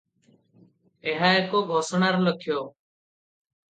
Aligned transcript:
ଏହା 1.13 1.31
ଏ 1.43 1.45
ଘୋଷଣାର 1.53 2.27
ଲକ୍ଷ୍ୟ। 2.27 2.61